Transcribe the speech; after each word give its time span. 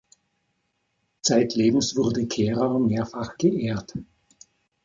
Zeitlebens 1.21 1.95
wurde 1.95 2.25
Kehrer 2.25 2.79
mehrfach 2.79 3.37
geehrt. 3.37 3.93